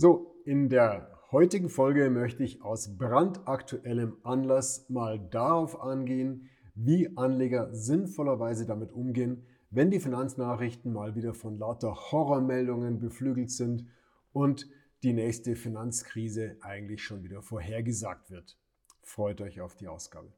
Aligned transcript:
So, 0.00 0.40
in 0.44 0.68
der 0.68 1.10
heutigen 1.32 1.68
Folge 1.68 2.08
möchte 2.08 2.44
ich 2.44 2.62
aus 2.62 2.96
brandaktuellem 2.96 4.16
Anlass 4.22 4.88
mal 4.88 5.18
darauf 5.18 5.80
angehen, 5.80 6.48
wie 6.76 7.16
Anleger 7.16 7.74
sinnvollerweise 7.74 8.64
damit 8.64 8.92
umgehen, 8.92 9.44
wenn 9.70 9.90
die 9.90 9.98
Finanznachrichten 9.98 10.92
mal 10.92 11.16
wieder 11.16 11.34
von 11.34 11.58
lauter 11.58 11.96
Horrormeldungen 11.96 13.00
beflügelt 13.00 13.50
sind 13.50 13.88
und 14.32 14.70
die 15.02 15.12
nächste 15.12 15.56
Finanzkrise 15.56 16.56
eigentlich 16.60 17.02
schon 17.02 17.24
wieder 17.24 17.42
vorhergesagt 17.42 18.30
wird. 18.30 18.56
Freut 19.02 19.40
euch 19.40 19.60
auf 19.60 19.74
die 19.74 19.88
Ausgabe. 19.88 20.32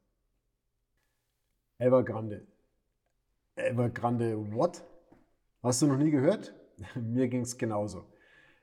Evergrande. 1.77 2.47
Evergrande 3.57 4.39
what? 4.55 4.83
Hast 5.63 5.83
du 5.83 5.87
noch 5.87 5.99
nie 5.99 6.11
gehört? 6.11 6.55
Mir 6.95 7.29
ging 7.29 7.43
es 7.43 7.59
genauso. 7.59 8.10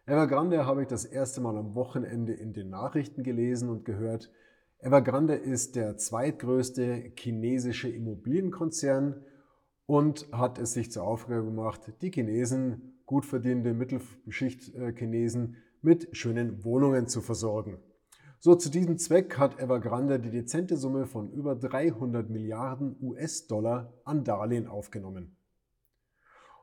Evergrande 0.10 0.66
habe 0.66 0.84
ich 0.84 0.88
das 0.88 1.04
erste 1.04 1.42
Mal 1.42 1.58
am 1.58 1.76
Wochenende 1.76 2.32
in 2.32 2.54
den 2.54 2.70
Nachrichten 2.70 3.24
gelesen 3.24 3.68
und 3.68 3.84
gehört. 3.84 4.32
Evergrande 4.80 5.36
ist 5.36 5.76
der 5.76 5.98
zweitgrößte 5.98 7.12
chinesische 7.20 7.90
Immobilienkonzern 7.90 9.26
und 9.86 10.30
hat 10.32 10.60
es 10.60 10.72
sich 10.72 10.94
zur 10.94 11.04
Aufgabe 11.04 11.44
gemacht, 11.44 11.92
die 12.02 12.10
Chinesen, 12.10 13.02
gut 13.06 13.26
verdienende 13.26 13.74
Mittelschicht-Chinesen, 13.74 15.56
äh, 15.56 15.58
mit 15.82 16.08
schönen 16.16 16.64
Wohnungen 16.64 17.08
zu 17.08 17.20
versorgen. 17.20 17.78
So, 18.40 18.56
zu 18.56 18.70
diesem 18.72 18.98
Zweck 18.98 19.38
hat 19.38 19.60
Evergrande 19.60 20.22
die 20.22 20.32
dezente 20.32 20.78
Summe 20.78 21.06
von 21.06 21.34
über 21.34 21.54
300 21.54 22.30
Milliarden 22.30 22.96
US-Dollar 23.02 23.94
an 24.06 24.24
Darlehen 24.24 24.68
aufgenommen. 24.68 25.36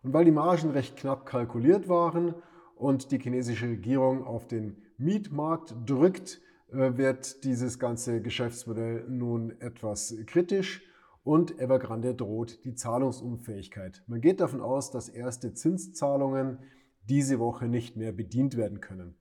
Und 0.03 0.15
weil 0.15 0.25
die 0.25 0.31
Margen 0.31 0.71
recht 0.71 0.97
knapp 0.97 1.27
kalkuliert 1.27 1.91
waren 1.91 2.37
und 2.77 3.11
die 3.13 3.19
chinesische 3.19 3.69
Regierung 3.69 4.25
auf 4.25 4.47
den 4.47 4.77
Mietmarkt 4.99 5.75
drückt, 5.87 6.41
äh, 6.73 6.97
wird 6.97 7.45
dieses 7.45 7.79
ganze 7.79 8.21
Geschäftsmodell 8.21 9.07
nun 9.09 9.61
etwas 9.61 10.15
kritisch 10.27 10.83
und 11.23 11.59
Evergrande 11.59 12.15
droht 12.15 12.65
die 12.65 12.75
Zahlungsunfähigkeit. 12.75 14.03
Man 14.07 14.21
geht 14.21 14.41
davon 14.41 14.61
aus, 14.61 14.91
dass 14.91 15.09
erste 15.09 15.55
Zinszahlungen 15.55 16.59
diese 17.09 17.39
Woche 17.39 17.67
nicht 17.67 17.97
mehr 17.97 18.13
bedient 18.13 18.57
werden 18.57 18.81
können. 18.81 19.17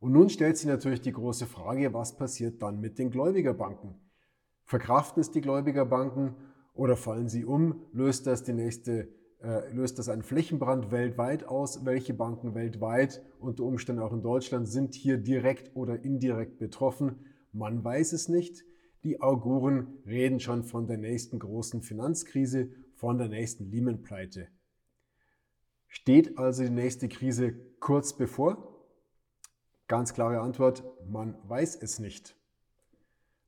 Und 0.00 0.12
nun 0.12 0.28
stellt 0.28 0.56
sich 0.56 0.66
natürlich 0.66 1.00
die 1.00 1.12
große 1.12 1.46
Frage, 1.46 1.94
was 1.94 2.16
passiert 2.16 2.62
dann 2.62 2.80
mit 2.80 2.98
den 2.98 3.10
Gläubigerbanken? 3.10 3.94
Verkraften 4.64 5.20
es 5.20 5.30
die 5.30 5.40
Gläubigerbanken 5.40 6.34
oder 6.74 6.96
fallen 6.96 7.28
sie 7.28 7.44
um? 7.44 7.86
Löst 7.92 8.26
das 8.26 8.42
die 8.42 8.52
nächste 8.52 9.08
löst 9.72 9.98
das 9.98 10.08
einen 10.08 10.22
Flächenbrand 10.22 10.90
weltweit 10.90 11.44
aus? 11.44 11.84
Welche 11.84 12.14
Banken 12.14 12.54
weltweit, 12.54 13.22
unter 13.40 13.64
Umständen 13.64 14.02
auch 14.02 14.12
in 14.12 14.22
Deutschland, 14.22 14.68
sind 14.68 14.94
hier 14.94 15.18
direkt 15.18 15.74
oder 15.74 16.04
indirekt 16.04 16.58
betroffen? 16.58 17.26
Man 17.52 17.82
weiß 17.82 18.12
es 18.12 18.28
nicht. 18.28 18.64
Die 19.04 19.20
Auguren 19.20 19.98
reden 20.06 20.38
schon 20.38 20.62
von 20.62 20.86
der 20.86 20.98
nächsten 20.98 21.40
großen 21.40 21.82
Finanzkrise, 21.82 22.70
von 22.94 23.18
der 23.18 23.28
nächsten 23.28 23.68
Lehman-Pleite. 23.70 24.48
Steht 25.88 26.38
also 26.38 26.62
die 26.62 26.70
nächste 26.70 27.08
Krise 27.08 27.54
kurz 27.80 28.16
bevor? 28.16 28.86
Ganz 29.88 30.14
klare 30.14 30.40
Antwort, 30.40 30.84
man 31.06 31.36
weiß 31.48 31.76
es 31.82 31.98
nicht. 31.98 32.36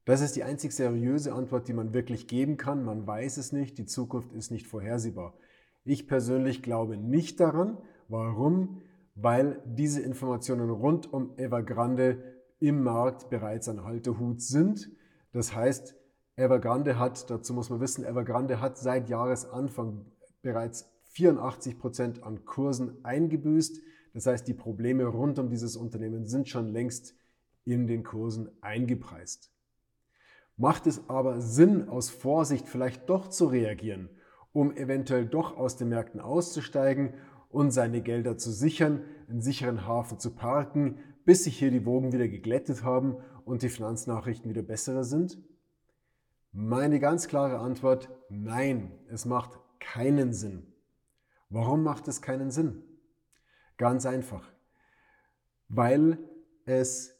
Das 0.05 0.20
ist 0.20 0.36
die 0.36 0.42
einzig 0.42 0.73
seriöse 0.73 1.33
Antwort, 1.33 1.69
die 1.69 1.73
man 1.73 1.95
wirklich 1.95 2.27
geben 2.27 2.56
kann. 2.56 2.84
Man 2.84 3.06
weiß 3.06 3.39
es 3.39 3.53
nicht, 3.53 3.79
die 3.79 3.86
Zukunft 3.86 4.33
ist 4.33 4.51
nicht 4.51 4.67
vorhersehbar. 4.67 5.39
Ich 5.84 6.08
persönlich 6.08 6.62
glaube 6.62 6.96
nicht 6.96 7.40
daran. 7.40 7.77
Warum? 8.08 8.82
Weil 9.14 9.62
diese 9.66 10.00
Informationen 10.00 10.70
rund 10.70 11.12
um 11.12 11.36
Evergrande 11.36 12.22
im 12.58 12.82
Markt 12.82 13.28
bereits 13.28 13.68
ein 13.68 13.84
Haltehut 13.84 14.40
sind. 14.40 14.90
Das 15.32 15.55
heißt, 15.55 15.94
Evergrande 16.36 16.98
hat, 16.98 17.28
dazu 17.30 17.52
muss 17.52 17.68
man 17.68 17.80
wissen, 17.80 18.05
Evergrande 18.05 18.61
hat 18.61 18.78
seit 18.78 19.11
Jahresanfang 19.11 20.06
bereits 20.40 20.90
84 21.11 21.78
Prozent 21.78 22.23
an 22.24 22.46
Kursen 22.46 23.05
eingebüßt. 23.05 23.83
Das 24.14 24.27
heißt, 24.27 24.48
die 24.48 24.55
Probleme 24.55 25.05
rund 25.05 25.39
um 25.39 25.50
dieses 25.50 25.77
Unternehmen 25.77 26.24
sind 26.24 26.48
schon 26.48 26.68
längst 26.68 27.14
in 27.64 27.86
den 27.86 28.05
Kursen 28.05 28.50
eingepreist. 28.62 29.50
Macht 30.56 30.86
es 30.86 31.08
aber 31.08 31.40
Sinn, 31.40 31.89
aus 31.89 32.08
Vorsicht 32.08 32.68
vielleicht 32.68 33.11
doch 33.11 33.28
zu 33.28 33.46
reagieren 33.46 34.08
um 34.55 34.75
eventuell 34.77 35.27
doch 35.27 35.59
aus 35.59 35.77
den 35.77 35.91
Märkten 35.91 36.20
auszusteigen 36.20 37.13
und 37.51 37.73
seine 37.73 38.01
Gelder 38.01 38.39
zu 38.39 38.51
sichern, 38.51 39.03
in 39.29 39.42
sicheren 39.42 39.87
Hafen 39.87 40.19
zu 40.19 40.31
parken, 40.31 41.01
bis 41.25 41.45
sich 41.45 41.59
hier 41.59 41.70
die 41.70 41.85
Wogen 41.85 42.13
wieder 42.13 42.29
geglättet 42.29 42.85
haben 42.85 43.17
und 43.45 43.63
die 43.63 43.69
Finanznachrichten 43.69 44.48
wieder 44.48 44.63
bessere 44.63 45.05
sind? 45.05 45.39
Meine 46.53 47.01
ganz 47.01 47.27
klare 47.27 47.59
Antwort, 47.59 48.09
nein, 48.29 48.92
es 49.09 49.25
macht 49.25 49.59
keinen 49.81 50.33
Sinn. 50.33 50.73
Warum 51.51 51.83
macht 51.83 52.07
es 52.07 52.23
keinen 52.23 52.53
Sinn? 52.53 52.85
Ganz 53.77 54.07
einfach, 54.07 54.53
weil 55.69 56.19
es 56.65 57.17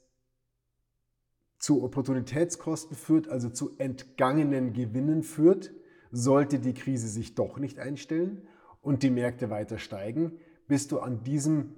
zu 1.59 1.83
Opportunitätskosten 1.83 2.97
führt, 2.97 3.29
also 3.29 3.49
zu 3.49 3.77
entgangenen 3.79 4.73
Gewinnen 4.73 5.25
führt, 5.25 5.73
sollte 6.15 6.61
die 6.61 6.75
Krise 6.75 7.09
sich 7.09 7.35
doch 7.35 7.59
nicht 7.59 7.79
einstellen 7.79 8.47
und 8.81 9.03
die 9.03 9.11
Märkte 9.11 9.51
weiter 9.51 9.79
steigen, 9.79 10.33
bist 10.69 10.93
du 10.93 11.01
an 11.01 11.25
diesem 11.25 11.75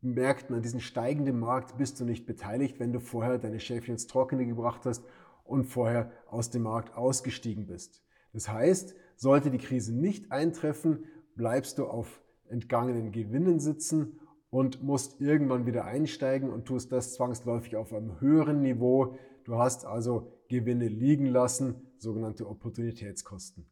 Märkten, 0.00 0.56
an 0.56 0.62
diesem 0.62 0.80
steigenden 0.80 1.38
Markt 1.38 1.78
bist 1.78 2.00
du 2.00 2.04
nicht 2.04 2.26
beteiligt, 2.26 2.80
wenn 2.80 2.92
du 2.92 3.00
vorher 3.00 3.38
deine 3.38 3.60
Schäfchen 3.60 3.94
ins 3.94 4.06
Trockene 4.06 4.46
gebracht 4.46 4.84
hast 4.84 5.04
und 5.44 5.64
vorher 5.64 6.10
aus 6.28 6.50
dem 6.50 6.62
Markt 6.62 6.96
ausgestiegen 6.96 7.66
bist. 7.66 8.02
Das 8.32 8.48
heißt, 8.48 8.94
sollte 9.16 9.50
die 9.50 9.58
Krise 9.58 9.94
nicht 9.94 10.30
eintreffen, 10.30 11.04
bleibst 11.36 11.78
du 11.78 11.86
auf 11.86 12.20
entgangenen 12.48 13.12
Gewinnen 13.12 13.60
sitzen 13.60 14.18
und 14.50 14.82
musst 14.82 15.20
irgendwann 15.20 15.66
wieder 15.66 15.84
einsteigen 15.84 16.50
und 16.50 16.64
tust 16.64 16.90
das 16.92 17.14
zwangsläufig 17.14 17.76
auf 17.76 17.92
einem 17.92 18.20
höheren 18.20 18.62
Niveau. 18.62 19.16
Du 19.44 19.58
hast 19.58 19.84
also 19.84 20.32
Gewinne 20.48 20.88
liegen 20.88 21.26
lassen, 21.26 21.87
sogenannte 22.02 22.48
Opportunitätskosten. 22.48 23.66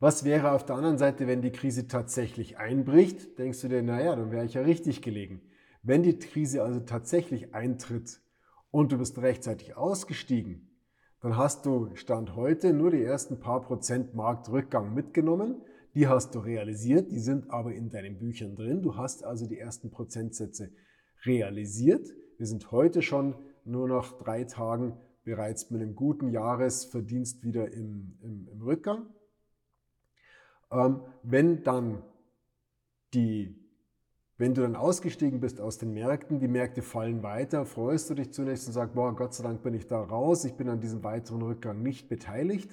Was 0.00 0.24
wäre 0.24 0.50
auf 0.50 0.66
der 0.66 0.76
anderen 0.76 0.98
Seite, 0.98 1.26
wenn 1.28 1.42
die 1.42 1.52
Krise 1.52 1.86
tatsächlich 1.86 2.58
einbricht? 2.58 3.38
Denkst 3.38 3.60
du 3.60 3.68
dir, 3.68 3.82
naja, 3.82 4.16
dann 4.16 4.32
wäre 4.32 4.44
ich 4.44 4.54
ja 4.54 4.62
richtig 4.62 5.00
gelegen. 5.00 5.42
Wenn 5.82 6.02
die 6.02 6.18
Krise 6.18 6.62
also 6.62 6.80
tatsächlich 6.80 7.54
eintritt 7.54 8.20
und 8.70 8.90
du 8.90 8.98
bist 8.98 9.18
rechtzeitig 9.18 9.76
ausgestiegen, 9.76 10.68
dann 11.20 11.36
hast 11.36 11.66
du 11.66 11.94
Stand 11.94 12.34
heute 12.34 12.72
nur 12.72 12.90
die 12.90 13.02
ersten 13.02 13.38
paar 13.38 13.60
Prozent 13.60 14.12
Marktrückgang 14.14 14.92
mitgenommen. 14.92 15.62
Die 15.94 16.08
hast 16.08 16.34
du 16.34 16.40
realisiert, 16.40 17.12
die 17.12 17.20
sind 17.20 17.50
aber 17.50 17.72
in 17.72 17.90
deinen 17.90 18.18
Büchern 18.18 18.56
drin. 18.56 18.82
Du 18.82 18.96
hast 18.96 19.24
also 19.24 19.46
die 19.46 19.58
ersten 19.58 19.90
Prozentsätze 19.90 20.72
realisiert. 21.24 22.08
Wir 22.38 22.46
sind 22.46 22.72
heute 22.72 23.02
schon 23.02 23.36
nur 23.64 23.86
nach 23.86 24.18
drei 24.18 24.42
Tagen 24.44 24.96
bereits 25.24 25.70
mit 25.70 25.82
einem 25.82 25.94
guten 25.94 26.28
Jahresverdienst 26.28 27.42
wieder 27.44 27.72
im, 27.72 28.18
im, 28.22 28.48
im 28.48 28.62
Rückgang. 28.62 29.06
Ähm, 30.70 31.00
wenn 31.22 31.62
dann 31.62 32.02
die, 33.14 33.54
wenn 34.38 34.54
du 34.54 34.62
dann 34.62 34.74
ausgestiegen 34.74 35.40
bist 35.40 35.60
aus 35.60 35.78
den 35.78 35.92
Märkten, 35.92 36.40
die 36.40 36.48
Märkte 36.48 36.82
fallen 36.82 37.22
weiter, 37.22 37.66
freust 37.66 38.10
du 38.10 38.14
dich 38.14 38.32
zunächst 38.32 38.66
und 38.66 38.72
sagst, 38.72 38.94
boah, 38.94 39.14
Gott 39.14 39.34
sei 39.34 39.44
Dank 39.44 39.62
bin 39.62 39.74
ich 39.74 39.86
da 39.86 40.00
raus, 40.00 40.44
ich 40.44 40.54
bin 40.54 40.68
an 40.68 40.80
diesem 40.80 41.04
weiteren 41.04 41.42
Rückgang 41.42 41.82
nicht 41.82 42.08
beteiligt. 42.08 42.70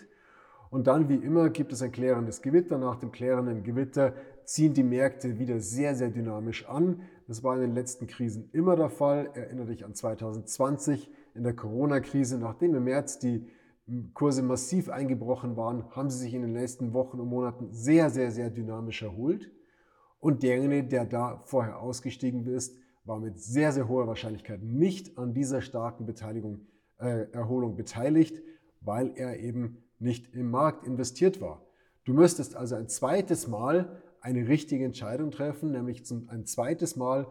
Und 0.69 0.85
dann, 0.85 1.09
wie 1.09 1.15
immer, 1.15 1.49
gibt 1.49 1.73
es 1.73 1.81
ein 1.81 1.91
klärendes 1.91 2.41
Gewitter. 2.41 2.77
Nach 2.77 2.95
dem 2.97 3.11
klärenden 3.11 3.63
Gewitter 3.63 4.13
ziehen 4.45 4.73
die 4.73 4.83
Märkte 4.83 5.39
wieder 5.39 5.59
sehr, 5.59 5.95
sehr 5.95 6.09
dynamisch 6.09 6.67
an. 6.67 7.01
Das 7.27 7.43
war 7.43 7.55
in 7.55 7.61
den 7.61 7.73
letzten 7.73 8.05
Krisen 8.05 8.49
immer 8.51 8.75
der 8.75 8.89
Fall. 8.89 9.31
Erinnere 9.33 9.67
dich 9.67 9.83
an 9.83 9.95
2020 9.95 11.09
in 11.39 11.45
der 11.45 11.55
Corona-Krise, 11.55 12.37
nachdem 12.37 12.75
im 12.75 12.83
März 12.83 13.17
die 13.17 13.47
Kurse 14.13 14.43
massiv 14.43 14.89
eingebrochen 14.89 15.55
waren, 15.55 15.89
haben 15.95 16.09
sie 16.09 16.19
sich 16.19 16.33
in 16.33 16.41
den 16.41 16.53
letzten 16.53 16.93
Wochen 16.93 17.19
und 17.19 17.29
Monaten 17.29 17.71
sehr, 17.71 18.09
sehr, 18.09 18.29
sehr 18.29 18.49
dynamisch 18.49 19.01
erholt. 19.01 19.49
Und 20.19 20.43
derjenige, 20.43 20.87
der 20.89 21.05
da 21.05 21.41
vorher 21.45 21.79
ausgestiegen 21.79 22.45
ist, 22.45 22.77
war 23.05 23.19
mit 23.19 23.39
sehr, 23.39 23.71
sehr 23.71 23.87
hoher 23.87 24.05
Wahrscheinlichkeit 24.05 24.61
nicht 24.61 25.17
an 25.17 25.33
dieser 25.33 25.61
starken 25.61 26.05
Beteiligung, 26.05 26.67
äh, 26.99 27.31
Erholung 27.31 27.77
beteiligt, 27.77 28.43
weil 28.81 29.13
er 29.15 29.39
eben 29.39 29.77
nicht 29.97 30.35
im 30.35 30.51
Markt 30.51 30.85
investiert 30.85 31.39
war. 31.39 31.65
Du 32.03 32.13
müsstest 32.13 32.57
also 32.57 32.75
ein 32.75 32.89
zweites 32.89 33.47
Mal 33.47 34.01
eine 34.19 34.49
richtige 34.49 34.83
Entscheidung 34.83 35.31
treffen, 35.31 35.71
nämlich 35.71 36.03
ein 36.27 36.45
zweites 36.45 36.97
Mal 36.97 37.27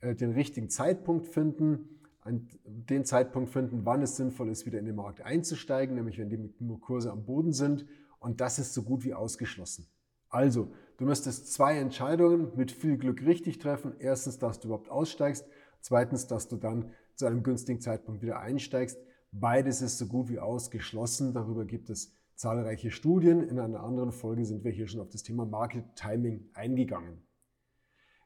äh, 0.00 0.14
den 0.14 0.32
richtigen 0.32 0.68
Zeitpunkt 0.68 1.26
finden, 1.26 1.97
den 2.64 3.04
Zeitpunkt 3.04 3.50
finden, 3.50 3.84
wann 3.84 4.02
es 4.02 4.16
sinnvoll 4.16 4.48
ist, 4.50 4.66
wieder 4.66 4.78
in 4.78 4.86
den 4.86 4.96
Markt 4.96 5.22
einzusteigen, 5.22 5.94
nämlich 5.94 6.18
wenn 6.18 6.28
die 6.28 6.78
Kurse 6.80 7.10
am 7.10 7.24
Boden 7.24 7.52
sind. 7.52 7.86
Und 8.20 8.40
das 8.40 8.58
ist 8.58 8.74
so 8.74 8.82
gut 8.82 9.04
wie 9.04 9.14
ausgeschlossen. 9.14 9.86
Also, 10.28 10.72
du 10.98 11.04
müsstest 11.04 11.52
zwei 11.52 11.78
Entscheidungen 11.78 12.52
mit 12.56 12.70
viel 12.70 12.98
Glück 12.98 13.22
richtig 13.22 13.58
treffen. 13.58 13.94
Erstens, 13.98 14.38
dass 14.38 14.60
du 14.60 14.68
überhaupt 14.68 14.90
aussteigst. 14.90 15.46
Zweitens, 15.80 16.26
dass 16.26 16.48
du 16.48 16.56
dann 16.56 16.92
zu 17.14 17.26
einem 17.26 17.42
günstigen 17.42 17.80
Zeitpunkt 17.80 18.22
wieder 18.22 18.40
einsteigst. 18.40 18.98
Beides 19.32 19.82
ist 19.82 19.98
so 19.98 20.06
gut 20.06 20.28
wie 20.28 20.38
ausgeschlossen. 20.38 21.32
Darüber 21.32 21.64
gibt 21.64 21.90
es 21.90 22.12
zahlreiche 22.34 22.90
Studien. 22.90 23.42
In 23.42 23.58
einer 23.58 23.82
anderen 23.82 24.12
Folge 24.12 24.44
sind 24.44 24.64
wir 24.64 24.70
hier 24.70 24.86
schon 24.86 25.00
auf 25.00 25.08
das 25.08 25.22
Thema 25.22 25.46
Market 25.46 25.84
Timing 25.96 26.50
eingegangen. 26.54 27.22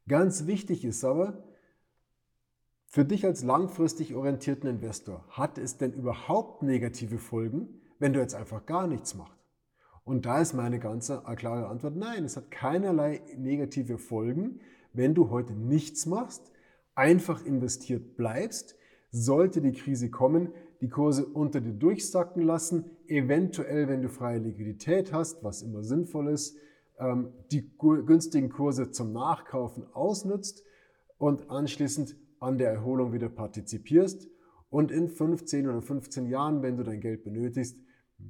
Ganz 0.08 0.46
wichtig 0.46 0.84
ist 0.84 1.04
aber, 1.04 1.44
für 2.92 3.06
dich 3.06 3.24
als 3.24 3.42
langfristig 3.42 4.14
orientierten 4.14 4.68
Investor, 4.68 5.24
hat 5.30 5.56
es 5.56 5.78
denn 5.78 5.94
überhaupt 5.94 6.62
negative 6.62 7.16
Folgen, 7.16 7.80
wenn 7.98 8.12
du 8.12 8.20
jetzt 8.20 8.34
einfach 8.34 8.66
gar 8.66 8.86
nichts 8.86 9.14
machst? 9.14 9.40
Und 10.04 10.26
da 10.26 10.42
ist 10.42 10.52
meine 10.52 10.78
ganz 10.78 11.10
klare 11.36 11.68
Antwort, 11.68 11.96
nein, 11.96 12.22
es 12.22 12.36
hat 12.36 12.50
keinerlei 12.50 13.22
negative 13.38 13.96
Folgen, 13.96 14.60
wenn 14.92 15.14
du 15.14 15.30
heute 15.30 15.54
nichts 15.54 16.04
machst, 16.04 16.52
einfach 16.94 17.46
investiert 17.46 18.18
bleibst, 18.18 18.76
sollte 19.10 19.62
die 19.62 19.72
Krise 19.72 20.10
kommen, 20.10 20.52
die 20.82 20.90
Kurse 20.90 21.24
unter 21.24 21.62
dir 21.62 21.72
durchsacken 21.72 22.42
lassen, 22.42 22.90
eventuell, 23.06 23.88
wenn 23.88 24.02
du 24.02 24.10
freie 24.10 24.38
Liquidität 24.38 25.14
hast, 25.14 25.42
was 25.42 25.62
immer 25.62 25.82
sinnvoll 25.82 26.28
ist, 26.28 26.58
ähm, 26.98 27.32
die 27.52 27.70
günstigen 27.78 28.50
Kurse 28.50 28.90
zum 28.90 29.14
Nachkaufen 29.14 29.86
ausnutzt 29.94 30.62
und 31.16 31.48
anschließend 31.48 32.16
an 32.42 32.58
der 32.58 32.70
Erholung 32.70 33.12
wieder 33.12 33.28
partizipierst 33.28 34.28
und 34.68 34.90
in 34.90 35.08
15 35.08 35.68
oder 35.68 35.80
15 35.80 36.26
Jahren, 36.26 36.62
wenn 36.62 36.76
du 36.76 36.82
dein 36.82 37.00
Geld 37.00 37.24
benötigst, 37.24 37.78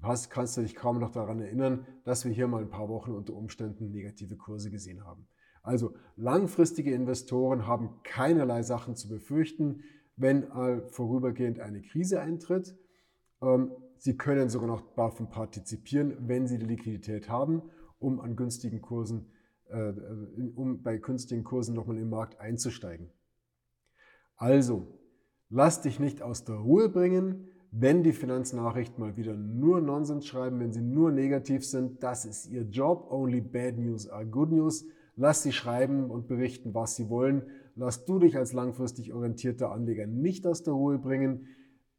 hast, 0.03 0.31
kannst 0.31 0.57
du 0.57 0.61
dich 0.63 0.75
kaum 0.75 0.99
noch 0.99 1.11
daran 1.11 1.41
erinnern, 1.41 1.87
dass 2.05 2.25
wir 2.25 2.33
hier 2.33 2.47
mal 2.47 2.63
ein 2.63 2.69
paar 2.69 2.89
Wochen 2.89 3.13
unter 3.13 3.35
Umständen 3.35 3.91
negative 3.91 4.37
Kurse 4.37 4.71
gesehen 4.71 5.05
haben. 5.05 5.27
Also 5.63 5.95
langfristige 6.17 6.93
Investoren 6.93 7.67
haben 7.67 8.01
keinerlei 8.03 8.63
Sachen 8.63 8.97
zu 8.97 9.09
befürchten, 9.09 9.83
wenn 10.17 10.43
äh, 10.51 10.83
vorübergehend 10.89 11.61
eine 11.61 11.81
Krise 11.81 12.21
eintritt. 12.21 12.77
Ähm, 13.41 13.73
sie 13.99 14.17
können 14.17 14.49
sogar 14.49 14.69
noch 14.69 14.95
davon 14.95 15.31
partizipieren, 15.31 16.17
wenn 16.29 16.47
sie 16.47 16.59
die 16.59 16.67
Liquidität 16.67 17.29
haben, 17.29 17.63
um 17.99 18.21
an 18.21 18.37
günstigen 18.37 18.83
Kursen, 18.83 19.31
äh, 19.71 19.93
um 20.55 20.83
bei 20.83 20.99
günstigen 20.99 21.45
Kursen 21.45 21.75
nochmal 21.75 21.99
im 21.99 22.11
Markt 22.11 22.41
einzusteigen. 22.41 23.11
Also, 24.43 24.89
lass 25.51 25.83
dich 25.83 26.01
nicht 26.01 26.21
aus 26.21 26.43
der 26.43 26.57
Ruhe 26.57 26.89
bringen, 26.89 27.47
wenn 27.71 28.03
die 28.03 28.11
Finanznachrichten 28.11 28.99
mal 28.99 29.17
wieder 29.17 29.37
nur 29.37 29.81
Nonsens 29.81 30.27
schreiben, 30.27 30.59
wenn 30.59 30.73
sie 30.73 30.81
nur 30.81 31.13
negativ 31.13 31.65
sind. 31.65 32.03
Das 32.03 32.25
ist 32.25 32.49
ihr 32.49 32.63
Job. 32.63 33.07
Only 33.09 33.41
bad 33.41 33.79
news 33.79 34.09
are 34.09 34.27
good 34.27 34.51
news. 34.51 34.85
Lass 35.15 35.45
sie 35.45 35.53
schreiben 35.53 36.11
und 36.11 36.27
berichten, 36.27 36.75
was 36.75 36.97
sie 36.97 37.09
wollen. 37.09 37.45
Lass 37.77 38.05
du 38.05 38.19
dich 38.19 38.37
als 38.37 38.53
langfristig 38.53 39.13
orientierter 39.13 39.71
Anleger 39.71 40.09
nicht 40.09 40.45
aus 40.45 40.65
der 40.65 40.75
Ruhe 40.75 40.99
bringen. 40.99 41.47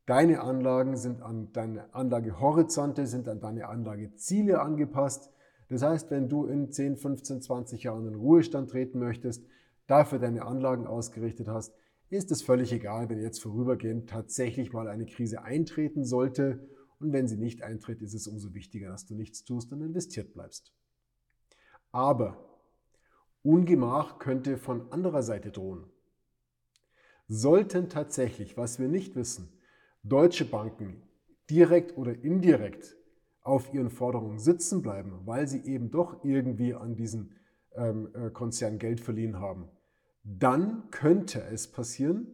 Deine 0.05 0.41
Anlagen 0.41 0.97
sind 0.97 1.21
an 1.21 1.47
deine 1.53 1.95
Anlagehorizonte, 1.95 3.07
sind 3.07 3.29
an 3.29 3.39
deine 3.39 3.69
Anlageziele 3.69 4.61
angepasst. 4.61 5.31
Das 5.69 5.81
heißt, 5.81 6.11
wenn 6.11 6.27
du 6.27 6.45
in 6.45 6.73
10, 6.73 6.97
15, 6.97 7.41
20 7.41 7.83
Jahren 7.83 8.05
in 8.05 8.15
Ruhestand 8.15 8.69
treten 8.69 8.99
möchtest, 8.99 9.45
dafür 9.87 10.19
deine 10.19 10.45
Anlagen 10.45 10.87
ausgerichtet 10.87 11.47
hast, 11.47 11.73
ist 12.13 12.31
es 12.31 12.41
völlig 12.43 12.71
egal, 12.71 13.09
wenn 13.09 13.19
jetzt 13.19 13.41
vorübergehend 13.41 14.09
tatsächlich 14.09 14.71
mal 14.71 14.87
eine 14.87 15.05
Krise 15.05 15.41
eintreten 15.41 16.05
sollte. 16.05 16.69
Und 16.99 17.11
wenn 17.11 17.27
sie 17.27 17.37
nicht 17.37 17.63
eintritt, 17.63 18.01
ist 18.01 18.13
es 18.13 18.27
umso 18.27 18.53
wichtiger, 18.53 18.89
dass 18.89 19.05
du 19.05 19.15
nichts 19.15 19.43
tust 19.43 19.71
und 19.73 19.81
investiert 19.81 20.33
bleibst. 20.33 20.71
Aber 21.91 22.37
Ungemach 23.41 24.19
könnte 24.19 24.57
von 24.57 24.91
anderer 24.91 25.23
Seite 25.23 25.51
drohen. 25.51 25.85
Sollten 27.27 27.89
tatsächlich, 27.89 28.57
was 28.57 28.79
wir 28.79 28.87
nicht 28.87 29.15
wissen, 29.15 29.49
deutsche 30.03 30.45
Banken 30.45 31.01
direkt 31.49 31.97
oder 31.97 32.23
indirekt 32.23 32.95
auf 33.41 33.73
ihren 33.73 33.89
Forderungen 33.89 34.39
sitzen 34.39 34.81
bleiben, 34.81 35.21
weil 35.25 35.47
sie 35.47 35.65
eben 35.65 35.91
doch 35.91 36.23
irgendwie 36.23 36.73
an 36.73 36.95
diesen 36.95 37.35
ähm, 37.75 38.09
äh, 38.13 38.29
Konzern 38.29 38.77
Geld 38.77 39.01
verliehen 39.01 39.39
haben, 39.39 39.67
dann 40.23 40.89
könnte 40.89 41.41
es 41.51 41.71
passieren, 41.71 42.27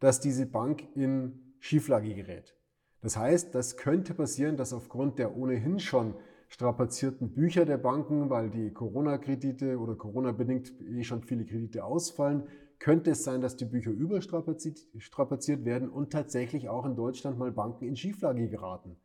dass 0.00 0.20
diese 0.20 0.46
Bank 0.46 0.84
in 0.94 1.54
Schieflage 1.60 2.14
gerät. 2.14 2.56
Das 3.00 3.16
heißt, 3.16 3.54
das 3.54 3.76
könnte 3.76 4.14
passieren, 4.14 4.56
dass 4.56 4.72
aufgrund 4.72 5.18
der 5.18 5.36
ohnehin 5.36 5.78
schon 5.78 6.14
strapazierten 6.48 7.32
Bücher 7.32 7.64
der 7.64 7.78
Banken, 7.78 8.30
weil 8.30 8.50
die 8.50 8.72
Corona-Kredite 8.72 9.78
oder 9.78 9.94
Corona-bedingt 9.94 10.72
eh 10.80 11.02
schon 11.02 11.22
viele 11.22 11.44
Kredite 11.44 11.84
ausfallen, 11.84 12.44
könnte 12.78 13.12
es 13.12 13.24
sein, 13.24 13.40
dass 13.40 13.56
die 13.56 13.64
Bücher 13.64 13.90
überstrapaziert 13.90 15.64
werden 15.64 15.88
und 15.88 16.12
tatsächlich 16.12 16.68
auch 16.68 16.84
in 16.84 16.94
Deutschland 16.94 17.38
mal 17.38 17.50
Banken 17.50 17.86
in 17.86 17.96
Schieflage 17.96 18.48
geraten. 18.48 18.96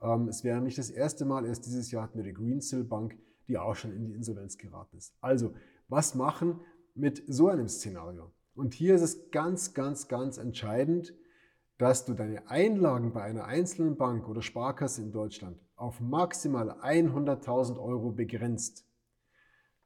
Ähm, 0.00 0.28
es 0.28 0.44
wäre 0.44 0.60
nicht 0.60 0.78
das 0.78 0.90
erste 0.90 1.24
Mal, 1.24 1.46
erst 1.46 1.66
dieses 1.66 1.90
Jahr 1.90 2.04
hatten 2.04 2.18
wir 2.18 2.24
die 2.24 2.34
Greensill 2.34 2.84
Bank, 2.84 3.18
die 3.48 3.58
auch 3.58 3.74
schon 3.74 3.92
in 3.92 4.06
die 4.06 4.14
Insolvenz 4.14 4.56
geraten 4.56 4.96
ist. 4.96 5.14
Also, 5.20 5.54
was 5.88 6.14
machen, 6.14 6.60
mit 6.94 7.22
so 7.26 7.48
einem 7.48 7.68
Szenario. 7.68 8.32
Und 8.54 8.74
hier 8.74 8.94
ist 8.94 9.02
es 9.02 9.30
ganz, 9.30 9.74
ganz, 9.74 10.08
ganz 10.08 10.38
entscheidend, 10.38 11.14
dass 11.78 12.04
du 12.04 12.14
deine 12.14 12.48
Einlagen 12.48 13.12
bei 13.12 13.22
einer 13.22 13.46
einzelnen 13.46 13.96
Bank 13.96 14.28
oder 14.28 14.42
Sparkasse 14.42 15.02
in 15.02 15.10
Deutschland 15.10 15.58
auf 15.74 16.00
maximal 16.00 16.70
100.000 16.70 17.80
Euro 17.80 18.12
begrenzt. 18.12 18.86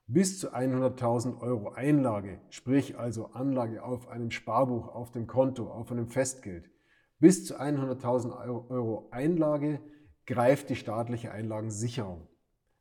Bis 0.08 0.38
zu 0.38 0.53
100.000 0.53 1.41
Euro 1.41 1.70
Einlage, 1.70 2.41
sprich 2.50 2.99
also 2.99 3.26
Anlage 3.32 3.82
auf 3.82 4.08
einem 4.08 4.31
Sparbuch, 4.31 4.88
auf 4.88 5.11
dem 5.11 5.26
Konto, 5.26 5.70
auf 5.70 5.91
einem 5.91 6.08
Festgeld. 6.08 6.70
Bis 7.19 7.47
zu 7.47 7.58
100.000 7.58 8.69
Euro 8.69 9.08
Einlage 9.11 9.81
greift 10.26 10.70
die 10.70 10.76
staatliche 10.76 11.32
Einlagensicherung. 11.32 12.29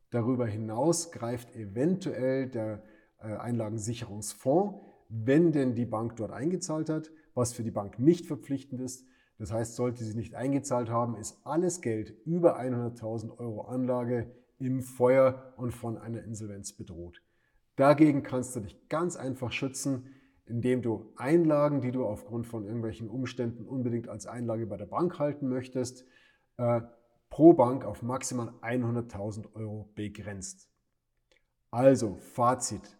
Darüber 0.10 0.45
hinaus 0.45 1.12
greift 1.12 1.56
eventuell 1.56 2.50
der 2.50 2.83
Einlagensicherungsfonds, 3.33 4.80
wenn 5.10 5.51
denn 5.51 5.75
die 5.75 5.86
Bank 5.86 6.16
dort 6.16 6.31
eingezahlt 6.31 6.89
hat, 6.89 7.12
was 7.33 7.54
für 7.54 7.63
die 7.63 7.72
Bank 7.72 8.00
nicht 8.00 8.25
verpflichtend 8.25 8.81
ist. 8.81 9.06
Das 9.38 9.51
heißt, 9.51 9.75
sollte 9.75 10.04
sie 10.04 10.16
nicht 10.16 10.36
eingezahlt 10.36 10.89
haben, 10.89 11.18
ist 11.18 11.45
alles 11.45 11.81
Geld 11.81 12.13
über 12.25 12.60
100.000 12.60 13.38
Euro 13.38 13.62
Anlage 13.63 14.31
im 14.60 14.81
Feuer 14.81 15.54
und 15.57 15.72
von 15.72 15.98
einer 15.98 16.24
Insolvenz 16.24 16.74
bedroht. 16.74 17.22
Dagegen 17.75 18.24
kannst 18.24 18.56
du 18.56 18.62
dich 18.62 18.88
ganz 18.88 19.18
einfach 19.18 19.51
schützen, 19.51 20.07
indem 20.45 20.81
du 20.81 21.12
Einlagen, 21.18 21.81
die 21.81 21.92
du 21.92 22.06
aufgrund 22.06 22.48
von 22.48 22.66
irgendwelchen 22.66 23.10
Umständen 23.10 23.66
unbedingt 23.66 24.08
als 24.08 24.27
Einlage 24.27 24.65
bei 24.67 24.77
der 24.77 24.86
Bank 24.86 25.20
halten 25.20 25.50
möchtest, 25.50 26.05
äh, 26.58 26.82
pro 27.29 27.53
Bank 27.53 27.84
auf 27.84 28.01
maximal 28.01 28.53
100.000 28.62 29.55
Euro 29.55 29.89
begrenzt. 29.96 30.70
Also 31.72 32.15
Fazit. 32.15 32.98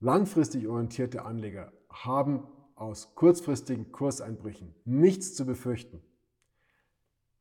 Langfristig 0.00 0.68
orientierte 0.68 1.24
Anleger 1.24 1.72
haben 1.88 2.46
aus 2.74 3.14
kurzfristigen 3.14 3.92
Kurseinbrüchen 3.92 4.74
nichts 4.84 5.34
zu 5.34 5.46
befürchten. 5.46 6.02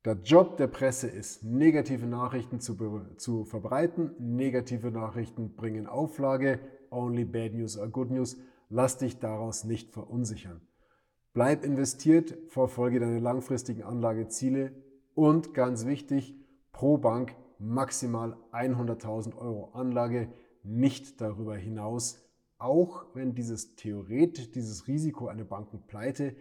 Der 0.06 0.14
Job 0.24 0.56
der 0.58 0.68
Presse 0.68 1.08
ist, 1.08 1.44
negative 1.44 2.06
Nachrichten 2.06 2.62
zu, 2.62 2.78
zu, 3.18 3.44
verbreiten. 3.44 4.12
Negative 4.20 4.92
Nachrichten 4.92 5.56
bringen 5.56 5.88
Auflage. 5.88 6.60
Only 6.92 7.26
bad 7.26 7.54
news 7.54 7.78
are 7.78 7.90
good 7.90 8.12
news. 8.12 8.38
Lass 8.70 9.00
dich 9.00 9.20
daraus 9.20 9.64
nicht 9.66 9.92
verunsichern. 9.92 10.62
Bleib 11.34 11.66
investiert, 11.66 12.38
verfolge 12.48 13.00
deine 13.00 13.20
langfristigen 13.20 13.84
Anlageziele 13.84 14.72
und 15.16 15.54
ganz 15.54 15.86
wichtig, 15.86 16.36
pro 16.72 16.98
Bank 16.98 17.36
maximal 17.60 18.38
100.000 18.54 19.36
Euro 19.36 19.72
Anlage, 19.74 20.30
nicht 20.64 21.20
darüber 21.20 21.58
hinaus 21.58 22.26
auch 22.58 23.06
wenn 23.14 23.36
dieses 23.36 23.76
theoretisch, 23.76 24.52
dieses 24.52 24.88
Risiko 24.88 25.28
einer 25.28 25.44
Bankenpleite 25.44 26.36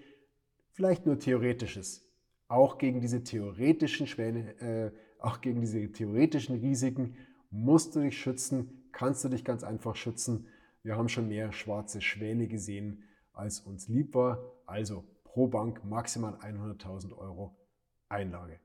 vielleicht 0.73 1.06
nur 1.06 1.18
theoretisch 1.18 1.76
ist. 1.76 2.02
Auch 2.49 2.78
gegen 2.78 3.00
diese 3.00 3.25
theoretischen 3.25 4.06
Schwäne, 4.06 4.61
äh, 4.61 4.92
auch 5.18 5.40
gegen 5.40 5.61
diese 5.61 5.90
theoretischen 5.90 6.56
Risiken 6.61 7.16
musst 7.50 7.97
du 7.97 8.00
dich 8.00 8.18
schützen, 8.18 8.88
kannst 8.92 9.25
du 9.25 9.28
dich 9.28 9.44
ganz 9.44 9.64
einfach 9.64 9.97
schützen. 9.97 10.47
Wir 10.83 10.97
haben 10.97 11.09
schon 11.09 11.28
mehr 11.28 11.52
schwarze 11.52 12.00
Schwäne 12.00 12.47
gesehen, 12.47 13.04
als 13.33 13.61
uns 13.61 13.88
lieb 13.88 14.14
war. 14.14 14.52
Also 14.66 15.04
pro 15.25 15.49
Bank 15.49 15.85
maximal 15.85 16.35
100.000 16.35 17.16
Euro 17.16 17.56
Einlage. 18.09 18.61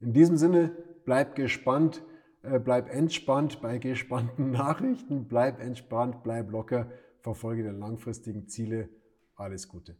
In 0.00 0.12
diesem 0.12 0.36
Sinne, 0.36 0.76
bleib 1.04 1.34
gespannt. 1.34 2.02
Äh, 2.44 2.58
bleib 2.58 2.90
entspannt 2.90 3.60
bei 3.62 3.78
gespannten 3.78 4.50
Nachrichten, 4.52 5.26
bleib 5.28 5.60
entspannt, 5.60 6.22
bleib 6.22 6.50
locker, 6.50 6.90
verfolge 7.20 7.64
deine 7.64 7.78
langfristigen 7.78 8.48
Ziele. 8.48 8.90
Alles 9.34 9.66
Gute. 9.68 9.96